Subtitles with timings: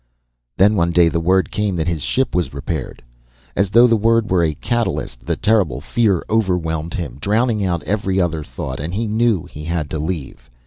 [0.57, 3.03] Then one day the word came that his ship was repaired.
[3.55, 8.19] As though the word were a catalyst the terrible fear overwhelmed him, drowning out every
[8.19, 10.49] other thought, and he knew he had to leave.